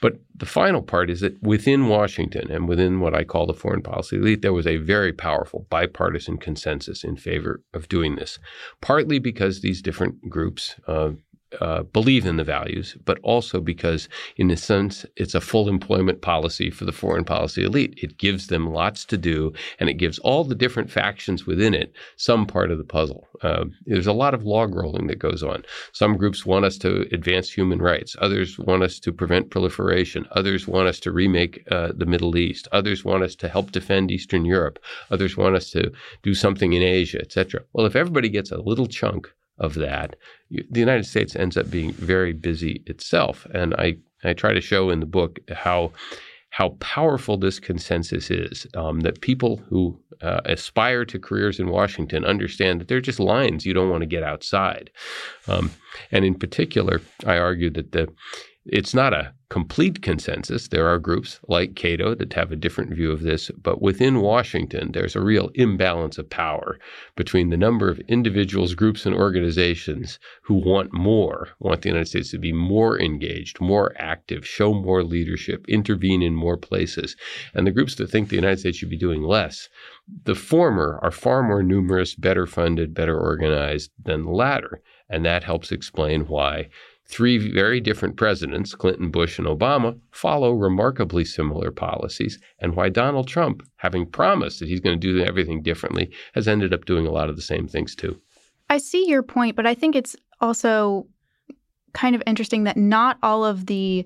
[0.01, 3.81] But the final part is that within Washington and within what I call the foreign
[3.81, 8.39] policy elite, there was a very powerful bipartisan consensus in favor of doing this,
[8.81, 11.11] partly because these different groups, uh,
[11.61, 16.21] uh, believe in the values, but also because, in a sense, it's a full employment
[16.21, 17.97] policy for the foreign policy elite.
[18.01, 21.93] It gives them lots to do, and it gives all the different factions within it
[22.15, 23.27] some part of the puzzle.
[23.41, 25.63] Uh, there's a lot of log rolling that goes on.
[25.91, 30.67] Some groups want us to advance human rights, others want us to prevent proliferation, others
[30.67, 34.45] want us to remake uh, the Middle East, others want us to help defend Eastern
[34.45, 34.79] Europe,
[35.11, 35.91] others want us to
[36.23, 37.61] do something in Asia, etc.
[37.73, 40.15] Well, if everybody gets a little chunk of that,
[40.49, 43.47] the United States ends up being very busy itself.
[43.53, 45.91] And I, I try to show in the book how
[46.55, 48.65] how powerful this consensus is.
[48.75, 53.65] Um, that people who uh, aspire to careers in Washington understand that they're just lines
[53.65, 54.89] you don't want to get outside.
[55.49, 55.69] Um,
[56.13, 58.07] and in particular, I argue that the
[58.65, 60.67] it's not a complete consensus.
[60.67, 64.91] There are groups like Cato that have a different view of this, but within Washington,
[64.91, 66.79] there's a real imbalance of power
[67.15, 72.31] between the number of individuals, groups, and organizations who want more, want the United States
[72.31, 77.15] to be more engaged, more active, show more leadership, intervene in more places,
[77.53, 79.69] and the groups that think the United States should be doing less.
[80.23, 84.81] The former are far more numerous, better funded, better organized than the latter.
[85.07, 86.69] And that helps explain why
[87.07, 93.27] Three very different presidents, Clinton, Bush, and Obama, follow remarkably similar policies, and why Donald
[93.27, 97.11] Trump, having promised that he's going to do everything differently, has ended up doing a
[97.11, 98.19] lot of the same things too.
[98.69, 101.07] I see your point, but I think it's also
[101.93, 104.05] kind of interesting that not all of the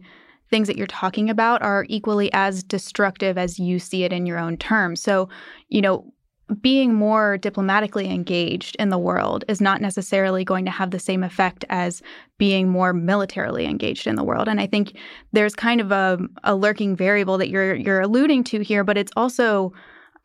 [0.50, 4.38] things that you're talking about are equally as destructive as you see it in your
[4.38, 5.02] own terms.
[5.02, 5.30] So,
[5.70, 6.12] you know,
[6.62, 11.24] being more diplomatically engaged in the world is not necessarily going to have the same
[11.24, 12.02] effect as
[12.38, 14.48] being more militarily engaged in the world.
[14.48, 14.98] And I think
[15.32, 19.12] there's kind of a, a lurking variable that you're you're alluding to here, but it's
[19.16, 19.74] also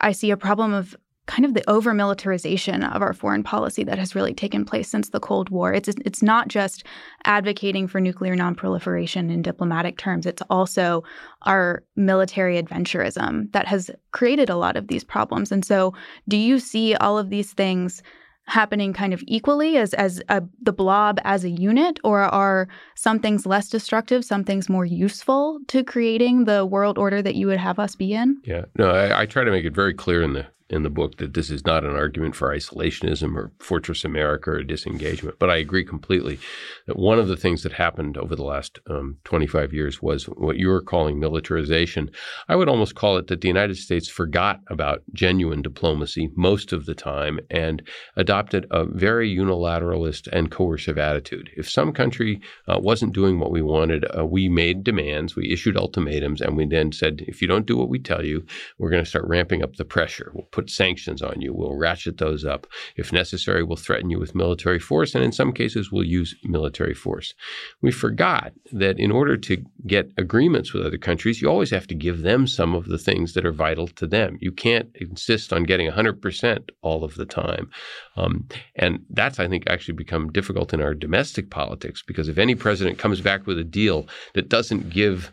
[0.00, 3.98] I see a problem of kind of the over militarization of our foreign policy that
[3.98, 5.72] has really taken place since the Cold War.
[5.72, 6.84] It's it's not just
[7.24, 10.26] advocating for nuclear nonproliferation in diplomatic terms.
[10.26, 11.02] It's also
[11.42, 15.50] our military adventurism that has created a lot of these problems.
[15.50, 15.94] And so,
[16.28, 18.02] do you see all of these things?
[18.46, 23.18] happening kind of equally as as a, the blob as a unit or are some
[23.18, 27.58] things less destructive some things more useful to creating the world order that you would
[27.58, 30.34] have us be in yeah no I, I try to make it very clear in
[30.34, 34.50] the in the book that this is not an argument for isolationism or Fortress America
[34.50, 35.38] or disengagement.
[35.38, 36.38] But I agree completely
[36.86, 40.56] that one of the things that happened over the last um, 25 years was what
[40.56, 42.10] you were calling militarization.
[42.48, 46.86] I would almost call it that the United States forgot about genuine diplomacy most of
[46.86, 47.82] the time and
[48.16, 51.50] adopted a very unilateralist and coercive attitude.
[51.56, 55.76] If some country uh, wasn't doing what we wanted, uh, we made demands, we issued
[55.76, 58.44] ultimatums, and we then said, if you don't do what we tell you,
[58.78, 60.32] we're going to start ramping up the pressure.
[60.34, 61.52] We'll put sanctions on you.
[61.52, 62.66] We'll ratchet those up.
[62.96, 65.14] If necessary, we'll threaten you with military force.
[65.14, 67.34] And in some cases, we'll use military force.
[67.80, 71.94] We forgot that in order to get agreements with other countries, you always have to
[71.94, 74.38] give them some of the things that are vital to them.
[74.40, 77.70] You can't insist on getting 100% all of the time.
[78.16, 82.54] Um, and that's, I think, actually become difficult in our domestic politics because if any
[82.54, 85.32] president comes back with a deal that doesn't give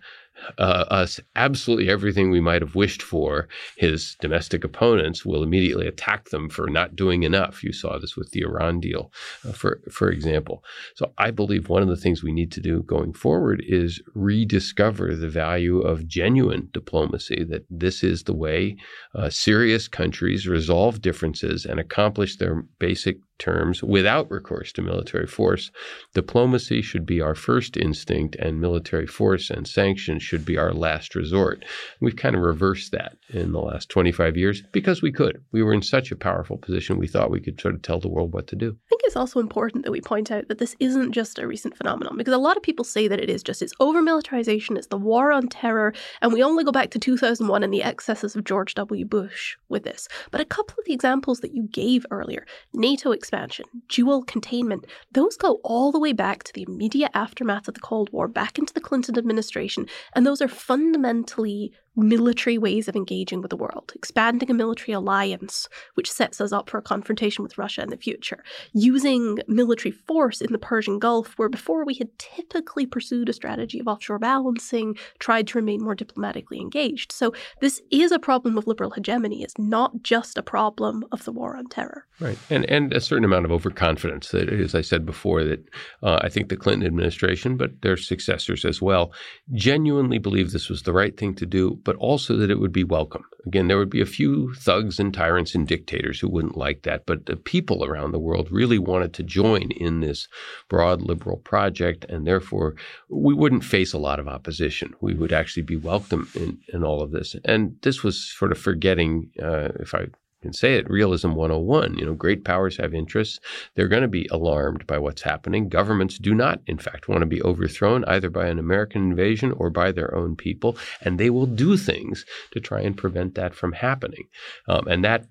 [0.58, 6.30] uh, us absolutely everything we might have wished for, his domestic opponents will immediately attack
[6.30, 7.64] them for not doing enough.
[7.64, 9.12] You saw this with the Iran deal,
[9.48, 10.64] uh, for for example.
[10.96, 15.16] So I believe one of the things we need to do going forward is rediscover
[15.16, 17.46] the value of genuine diplomacy.
[17.48, 18.78] That this is the way
[19.16, 25.72] uh, serious countries resolve differences and accomplish their basic terms without recourse to military force.
[26.14, 31.16] Diplomacy should be our first instinct, and military force and sanctions should be our last
[31.16, 31.66] resort.
[32.00, 35.44] We've kind of reversed that in the last 25 years because we could.
[35.52, 38.10] We were in such a powerful position, we thought we could sort of tell the
[38.10, 38.70] world what to do.
[38.70, 41.76] I think it's also important that we point out that this isn't just a recent
[41.76, 44.88] phenomenon because a lot of people say that it is just it's over militarization, it's
[44.88, 48.44] the war on terror, and we only go back to 2001 and the excesses of
[48.44, 49.06] George W.
[49.06, 50.08] Bush with this.
[50.30, 55.38] But a couple of the examples that you gave earlier, NATO expansion, dual containment, those
[55.38, 58.74] go all the way back to the immediate aftermath of the Cold War, back into
[58.74, 64.50] the Clinton administration, and those are fundamentally military ways of engaging with the world, expanding
[64.50, 68.44] a military alliance, which sets us up for a confrontation with Russia in the future,
[68.74, 73.80] using military force in the Persian Gulf, where before we had typically pursued a strategy
[73.80, 77.12] of offshore balancing, tried to remain more diplomatically engaged.
[77.12, 79.44] So this is a problem of liberal hegemony.
[79.44, 82.06] It's not just a problem of the war on terror.
[82.20, 84.30] Right, and and a certain amount of overconfidence.
[84.30, 85.68] That, as I said before, that
[86.04, 89.12] uh, I think the Clinton administration, but their successors as well,
[89.54, 92.84] genuinely believe this was the right thing to do but also that it would be
[92.84, 93.24] welcome.
[93.46, 97.06] Again, there would be a few thugs and tyrants and dictators who wouldn't like that,
[97.06, 100.28] but the people around the world really wanted to join in this
[100.70, 102.76] broad liberal project, and therefore
[103.10, 104.94] we wouldn't face a lot of opposition.
[105.02, 107.36] We would actually be welcome in, in all of this.
[107.46, 110.08] And this was sort of forgetting, uh, if I
[110.42, 111.98] can say it, realism 101.
[111.98, 113.40] You know, great powers have interests.
[113.76, 115.70] They're going to be alarmed by what's happening.
[115.70, 119.70] Governments do not, in fact, want to be overthrown either by an American invasion or
[119.70, 123.74] by their own people, and they will do things to try and prevent that from
[123.74, 124.28] happening.
[124.68, 125.26] Um, and that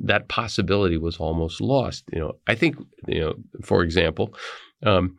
[0.00, 2.04] that possibility was almost lost.
[2.12, 4.34] You know, I think, you know, for example,
[4.82, 5.16] um,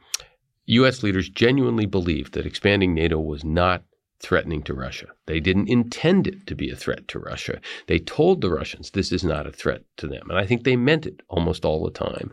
[0.65, 1.03] U.S.
[1.03, 3.83] leaders genuinely believed that expanding NATO was not
[4.23, 5.07] threatening to Russia.
[5.25, 7.59] They didn't intend it to be a threat to Russia.
[7.87, 10.29] They told the Russians this is not a threat to them.
[10.29, 12.31] And I think they meant it almost all the time.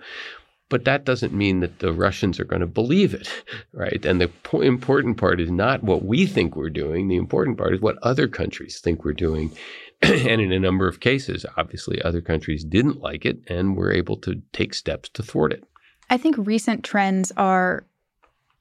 [0.68, 3.28] But that doesn't mean that the Russians are going to believe it,
[3.72, 4.04] right?
[4.06, 7.08] And the po- important part is not what we think we're doing.
[7.08, 9.50] The important part is what other countries think we're doing.
[10.02, 14.16] and in a number of cases, obviously, other countries didn't like it and were able
[14.18, 15.64] to take steps to thwart it.
[16.08, 17.84] I think recent trends are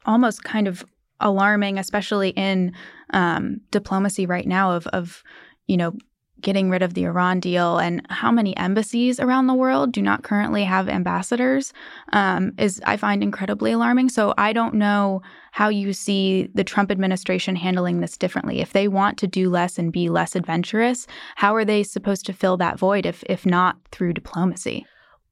[0.06, 0.84] almost kind of
[1.20, 2.74] alarming, especially in
[3.12, 4.72] um, diplomacy right now.
[4.72, 5.24] Of of
[5.68, 5.94] you know
[6.42, 10.24] getting rid of the Iran deal and how many embassies around the world do not
[10.24, 11.74] currently have ambassadors
[12.14, 14.10] um, is, I find, incredibly alarming.
[14.10, 18.62] So I don't know how you see the Trump administration handling this differently.
[18.62, 22.34] If they want to do less and be less adventurous, how are they supposed to
[22.34, 24.86] fill that void if, if not through diplomacy?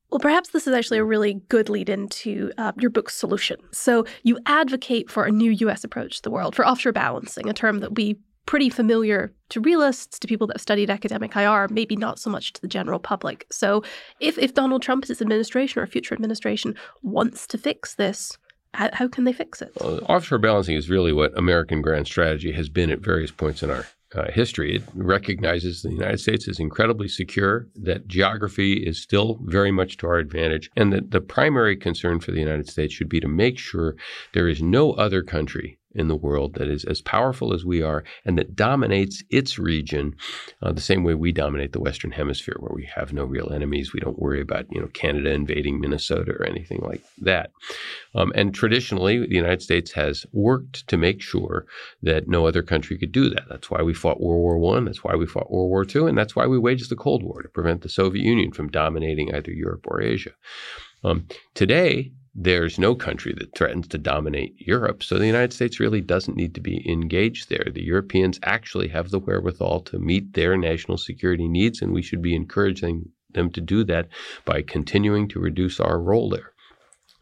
[0.09, 3.57] Well, perhaps this is actually a really good lead into uh, your book's solution.
[3.71, 5.83] So, you advocate for a new U.S.
[5.83, 8.17] approach to the world, for offshore balancing, a term that we
[8.47, 12.53] pretty familiar to realists, to people that have studied academic IR, maybe not so much
[12.53, 13.45] to the general public.
[13.51, 13.83] So
[14.19, 18.37] if, if Donald Trump's administration or future administration wants to fix this,
[18.73, 19.71] how, how can they fix it?
[19.81, 23.85] Offshore balancing is really what American grand strategy has been at various points in our
[24.15, 24.75] uh, history.
[24.75, 30.07] It recognizes the United States is incredibly secure, that geography is still very much to
[30.07, 33.57] our advantage, and that the primary concern for the United States should be to make
[33.57, 33.95] sure
[34.33, 38.03] there is no other country in the world that is as powerful as we are
[38.25, 40.15] and that dominates its region
[40.61, 43.93] uh, the same way we dominate the Western Hemisphere, where we have no real enemies.
[43.93, 47.51] We don't worry about you know Canada invading Minnesota or anything like that.
[48.15, 51.65] Um, and traditionally, the United States has worked to make sure
[52.03, 53.45] that no other country could do that.
[53.49, 54.85] That's why we fought World War One.
[54.85, 57.41] That's why we fought World War Two, and that's why we waged the Cold War
[57.41, 60.31] to prevent the Soviet Union from dominating either Europe or Asia.
[61.03, 65.01] Um, today, there's no country that threatens to dominate Europe.
[65.01, 67.65] So the United States really doesn't need to be engaged there.
[67.73, 72.21] The Europeans actually have the wherewithal to meet their national security needs, and we should
[72.21, 74.09] be encouraging them to do that
[74.45, 76.53] by continuing to reduce our role there.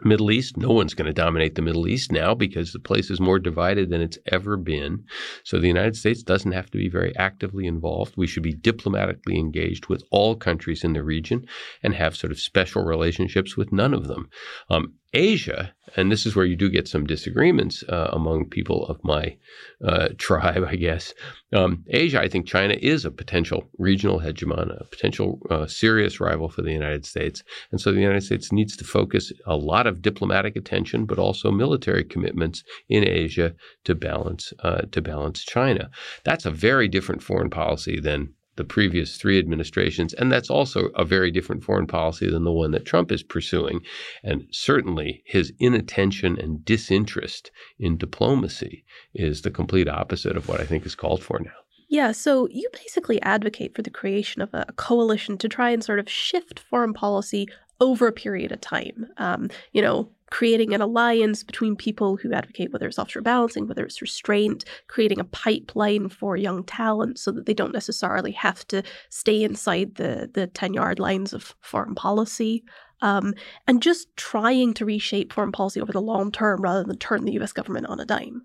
[0.04, 3.21] Middle East, no one's going to dominate the Middle East now because the place is
[3.21, 5.06] more divided than it's ever been.
[5.45, 8.17] So the United States doesn't have to be very actively involved.
[8.17, 11.47] We should be diplomatically engaged with all countries in the region
[11.82, 14.30] and have sort of special relationships with none of them.
[14.69, 19.01] Um, Asia, and this is where you do get some disagreements uh, among people of
[19.01, 19.38] my
[19.84, 21.13] uh, tribe, I guess.
[21.54, 26.49] Um, Asia, I think China is a potential regional hegemon, a potential uh, serious rival
[26.49, 27.43] for the United States.
[27.71, 31.49] And so the United States needs to focus a lot of diplomatic attention, but also
[31.49, 35.89] military commitments in Asia to balance uh, to balance China.
[36.25, 40.13] That's a very different foreign policy than the previous three administrations.
[40.13, 43.82] And that's also a very different foreign policy than the one that Trump is pursuing.
[44.24, 50.65] And certainly his inattention and disinterest in diplomacy is the complete opposite of what I
[50.65, 51.52] think is called for now.
[51.88, 56.00] Yeah, so you basically advocate for the creation of a coalition to try and sort
[56.00, 57.48] of shift foreign policy
[57.80, 59.08] over a period of time.
[59.18, 63.86] Um, you know, creating an alliance between people who advocate whether it's offshore balancing, whether
[63.86, 68.84] it's restraint, creating a pipeline for young talent so that they don't necessarily have to
[69.10, 72.65] stay inside the, the 10 yard lines of foreign policy.
[73.02, 73.34] Um,
[73.65, 77.39] and just trying to reshape foreign policy over the long term rather than turn the
[77.39, 78.41] US government on a dime.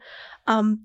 [0.46, 0.82] Um,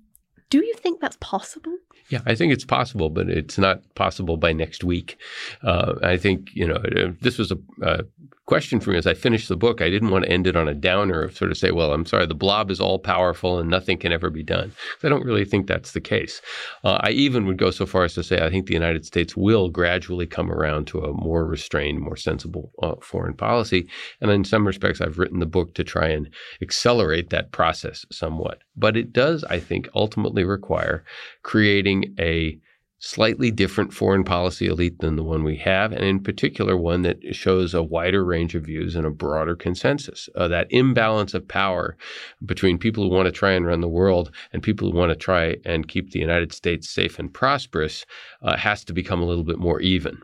[0.50, 1.76] do you think that's possible?
[2.10, 5.18] Yeah, I think it's possible, but it's not possible by next week.
[5.64, 6.82] Uh, I think you know
[7.22, 8.04] this was a, a
[8.46, 9.82] question for me as I finished the book.
[9.82, 12.06] I didn't want to end it on a downer of sort of say, well, I'm
[12.06, 14.72] sorry, the blob is all powerful and nothing can ever be done.
[15.04, 16.42] I don't really think that's the case.
[16.84, 19.36] Uh, I even would go so far as to say I think the United States
[19.36, 23.90] will gradually come around to a more restrained, more sensible uh, foreign policy.
[24.22, 26.30] And in some respects, I've written the book to try and
[26.62, 28.62] accelerate that process somewhat.
[28.78, 31.04] But it does, I think, ultimately require
[31.44, 32.60] creating a
[33.00, 37.36] slightly different foreign policy elite than the one we have, and in particular, one that
[37.36, 40.28] shows a wider range of views and a broader consensus.
[40.36, 41.98] Uh, that imbalance of power
[42.46, 45.16] between people who want to try and run the world and people who want to
[45.16, 48.06] try and keep the United States safe and prosperous
[48.42, 50.18] uh, has to become a little bit more even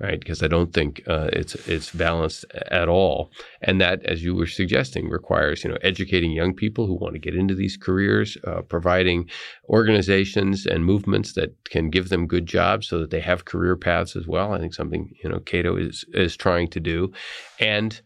[0.00, 0.18] right?
[0.18, 3.30] Because I don't think uh, it's it's balanced at all,
[3.62, 7.20] and that, as you were suggesting, requires you know educating young people who want to
[7.20, 9.28] get into these careers, uh, providing
[9.68, 14.16] organizations and movements that can give them good jobs so that they have career paths
[14.16, 14.52] as well.
[14.52, 17.12] I think something you know Cato is is trying to do,
[17.60, 18.00] and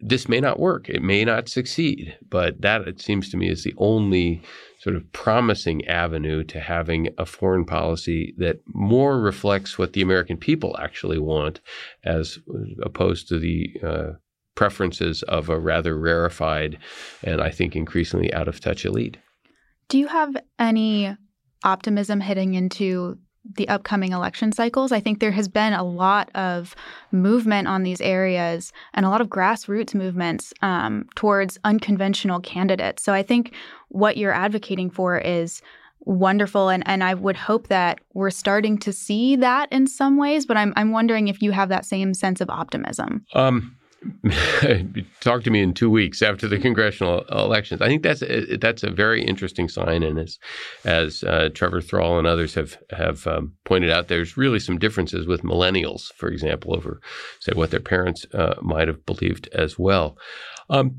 [0.00, 0.88] this may not work.
[0.88, 4.42] It may not succeed, but that it seems to me is the only
[4.84, 10.36] sort of promising avenue to having a foreign policy that more reflects what the American
[10.36, 11.58] people actually want,
[12.04, 12.38] as
[12.82, 14.10] opposed to the uh,
[14.54, 16.76] preferences of a rather rarefied
[17.22, 19.16] and I think increasingly out of touch elite.
[19.88, 21.16] Do you have any
[21.64, 23.18] optimism heading into
[23.56, 24.90] the upcoming election cycles.
[24.90, 26.74] I think there has been a lot of
[27.12, 33.02] movement on these areas and a lot of grassroots movements um, towards unconventional candidates.
[33.02, 33.54] So I think
[33.88, 35.60] what you're advocating for is
[36.00, 40.46] wonderful and, and I would hope that we're starting to see that in some ways,
[40.46, 43.24] but I'm I'm wondering if you have that same sense of optimism.
[43.34, 43.76] Um,
[45.20, 47.80] talk to me in two weeks after the congressional elections.
[47.80, 50.38] I think that's a, that's a very interesting sign, and as
[50.84, 55.26] as uh, Trevor Thrall and others have have um, pointed out, there's really some differences
[55.26, 57.00] with millennials, for example, over
[57.40, 60.16] say what their parents uh, might have believed as well.
[60.70, 60.96] Um,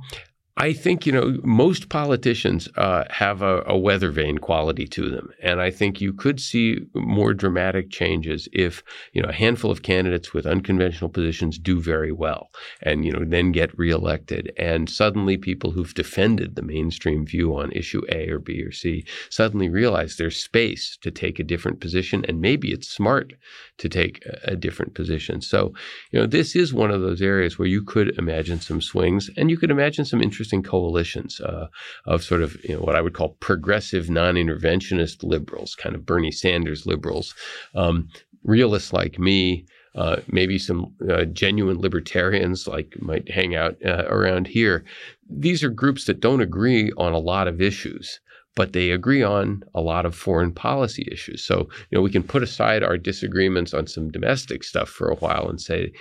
[0.57, 5.29] I think you know most politicians uh, have a, a, weather vane quality to them,
[5.43, 9.81] and I think you could see more dramatic changes if you know a handful of
[9.81, 15.35] candidates with unconventional positions do very well, and you know then get reelected, and suddenly
[15.35, 20.15] people who've defended the mainstream view on issue A or B or C suddenly realize
[20.15, 23.33] there's space to take a different position, and maybe it's smart
[23.79, 25.41] to take a, a different position.
[25.41, 25.73] So
[26.11, 29.51] you know this is one of those areas where you could imagine some swings, and
[29.51, 31.67] you could imagine some interesting interesting coalitions uh,
[32.05, 36.31] of sort of you know, what I would call progressive non-interventionist liberals, kind of Bernie
[36.31, 37.33] Sanders liberals,
[37.73, 38.09] um,
[38.43, 39.65] realists like me.
[39.95, 44.83] Uh, maybe some uh, genuine libertarians like might hang out uh, around here.
[45.29, 48.19] These are groups that don't agree on a lot of issues,
[48.55, 51.45] but they agree on a lot of foreign policy issues.
[51.45, 55.15] So, you know, we can put aside our disagreements on some domestic stuff for a
[55.15, 55.93] while and say,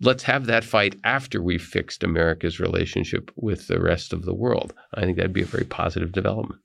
[0.00, 4.74] let's have that fight after we've fixed America's relationship with the rest of the world.
[4.94, 6.60] I think that'd be a very positive development.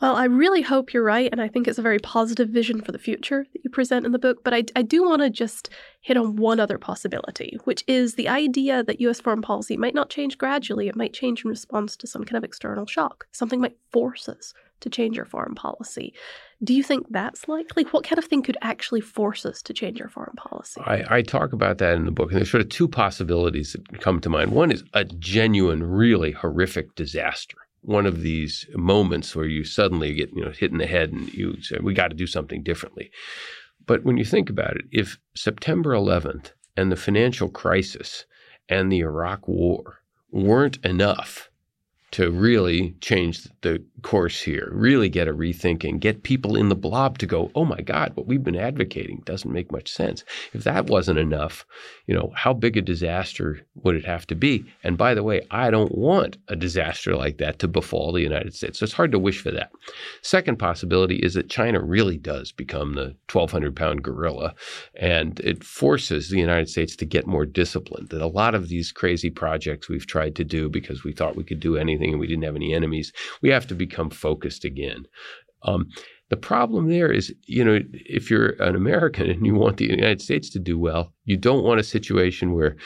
[0.00, 2.90] Well, I really hope you're right, and I think it's a very positive vision for
[2.90, 4.42] the future that you present in the book.
[4.42, 5.70] But I, I do want to just
[6.00, 10.10] hit on one other possibility, which is the idea that US foreign policy might not
[10.10, 13.28] change gradually, it might change in response to some kind of external shock.
[13.30, 16.14] Something might force us to change our foreign policy.
[16.62, 17.84] Do you think that's likely?
[17.84, 20.80] What kind of thing could actually force us to change our foreign policy?
[20.84, 24.00] I, I, talk about that in the book, and there's sort of two possibilities that
[24.00, 24.52] come to mind.
[24.52, 27.56] One is a genuine, really horrific disaster.
[27.80, 31.32] One of these moments where you suddenly get you know hit in the head and
[31.34, 33.10] you say we got to do something differently.
[33.84, 38.24] But when you think about it, if September 11th and the financial crisis
[38.68, 39.98] and the Iraq War
[40.30, 41.50] weren't enough
[42.12, 47.16] to really change the course here, really get a rethinking, get people in the blob
[47.18, 50.22] to go, oh my God, what we've been advocating doesn't make much sense.
[50.52, 51.64] If that wasn't enough,
[52.06, 54.64] you know, how big a disaster would it have to be?
[54.84, 58.54] And by the way, I don't want a disaster like that to befall the United
[58.54, 58.78] States.
[58.78, 59.70] So it's hard to wish for that.
[60.20, 64.54] Second possibility is that China really does become the 1,200 pound gorilla
[64.94, 68.10] and it forces the United States to get more disciplined.
[68.10, 71.44] That a lot of these crazy projects we've tried to do because we thought we
[71.44, 73.12] could do anything and we didn't have any enemies.
[73.40, 75.04] We have to become focused again.
[75.62, 75.88] Um,
[76.30, 80.22] the problem there is, you know, if you're an American and you want the United
[80.22, 82.76] States to do well, you don't want a situation where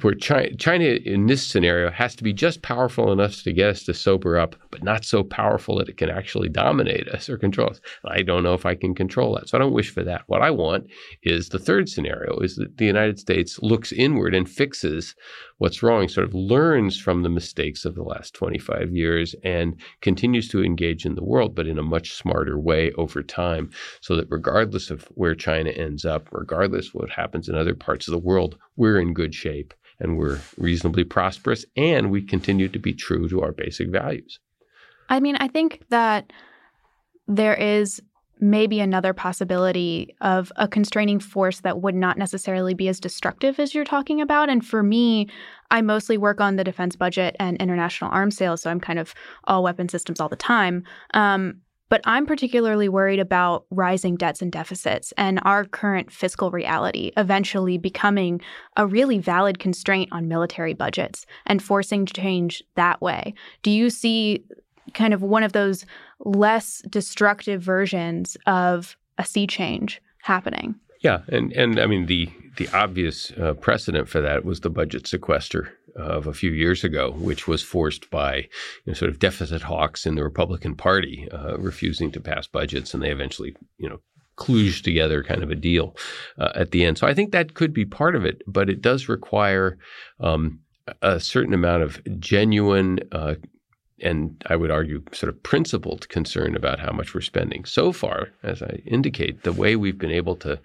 [0.00, 3.84] where China, China in this scenario has to be just powerful enough to get us
[3.84, 7.70] to sober up, but not so powerful that it can actually dominate us or control
[7.70, 7.80] us.
[8.04, 9.48] I don't know if I can control that.
[9.48, 10.22] So I don't wish for that.
[10.26, 10.88] What I want
[11.22, 15.14] is the third scenario is that the United States looks inward and fixes
[15.58, 20.48] what's wrong, sort of learns from the mistakes of the last 25 years and continues
[20.48, 23.70] to engage in the world, but in a much smarter way over time.
[24.00, 28.08] So that regardless of where China ends up, regardless of what happens in other parts
[28.08, 32.78] of the world, we're in good shape and we're reasonably prosperous and we continue to
[32.78, 34.38] be true to our basic values.
[35.08, 36.32] I mean, I think that
[37.26, 38.00] there is
[38.40, 43.74] maybe another possibility of a constraining force that would not necessarily be as destructive as
[43.74, 44.48] you're talking about.
[44.48, 45.28] And for me,
[45.70, 49.14] I mostly work on the defense budget and international arms sales, so I'm kind of
[49.44, 50.84] all weapon systems all the time.
[51.14, 51.60] Um,
[51.94, 57.78] but I'm particularly worried about rising debts and deficits and our current fiscal reality eventually
[57.78, 58.40] becoming
[58.76, 63.32] a really valid constraint on military budgets and forcing change that way.
[63.62, 64.44] Do you see
[64.92, 65.86] kind of one of those
[66.18, 70.74] less destructive versions of a sea change happening?
[70.98, 75.06] Yeah, and and I mean the the obvious uh, precedent for that was the budget
[75.06, 78.48] sequester of a few years ago, which was forced by you
[78.86, 83.02] know, sort of deficit hawks in the Republican Party uh, refusing to pass budgets, and
[83.02, 84.00] they eventually, you know,
[84.36, 85.96] kludged together kind of a deal
[86.38, 86.98] uh, at the end.
[86.98, 89.78] So I think that could be part of it, but it does require
[90.20, 90.60] um,
[91.02, 93.34] a certain amount of genuine uh,
[94.00, 97.64] and I would argue sort of principled concern about how much we're spending.
[97.64, 100.60] So far, as I indicate, the way we've been able to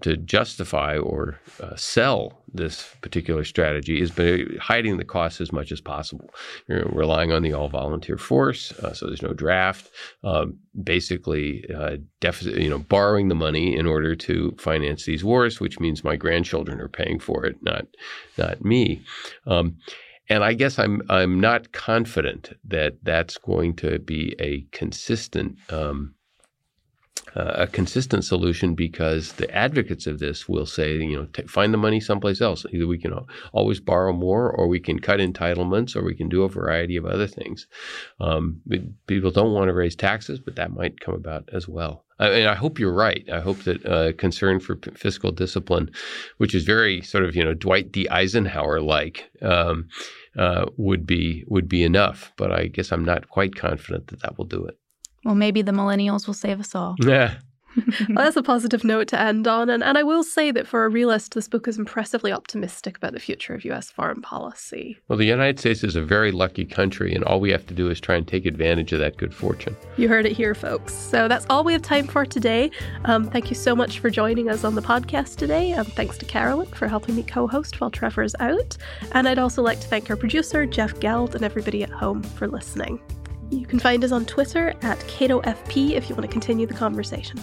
[0.00, 5.70] to justify or uh, sell this particular strategy is by hiding the costs as much
[5.70, 6.30] as possible.
[6.66, 9.90] You're relying on the all volunteer force, uh, so there's no draft.
[10.24, 15.60] Um, basically, uh, deficit, you know, borrowing the money in order to finance these wars,
[15.60, 17.86] which means my grandchildren are paying for it, not
[18.38, 19.02] not me.
[19.46, 19.76] Um,
[20.28, 26.14] and I guess I'm I'm not confident that that's going to be a consistent um,
[27.34, 31.78] a consistent solution because the advocates of this will say, you know, t- find the
[31.78, 32.66] money someplace else.
[32.70, 33.14] Either we can
[33.52, 37.06] always borrow more, or we can cut entitlements, or we can do a variety of
[37.06, 37.66] other things.
[38.20, 38.60] Um,
[39.06, 42.04] people don't want to raise taxes, but that might come about as well.
[42.18, 43.26] I mean, I hope you're right.
[43.32, 45.90] I hope that uh, concern for p- fiscal discipline,
[46.36, 48.08] which is very sort of you know Dwight D.
[48.10, 49.88] Eisenhower like, um,
[50.36, 52.32] uh, would be would be enough.
[52.36, 54.78] But I guess I'm not quite confident that that will do it.
[55.24, 56.96] Well, maybe the millennials will save us all.
[57.00, 57.36] Yeah.
[58.08, 59.70] well, that's a positive note to end on.
[59.70, 63.12] And, and I will say that for a realist, this book is impressively optimistic about
[63.12, 63.90] the future of U.S.
[63.90, 64.98] foreign policy.
[65.08, 67.90] Well, the United States is a very lucky country, and all we have to do
[67.90, 69.76] is try and take advantage of that good fortune.
[69.96, 70.94] You heard it here, folks.
[70.94, 72.70] So that's all we have time for today.
[73.04, 75.72] Um, thank you so much for joining us on the podcast today.
[75.72, 78.76] Um, thanks to Carolyn for helping me co host while Trevor is out.
[79.12, 82.46] And I'd also like to thank our producer, Jeff Geld, and everybody at home for
[82.48, 83.00] listening.
[83.52, 87.38] You can find us on Twitter at CatoFP if you want to continue the conversation.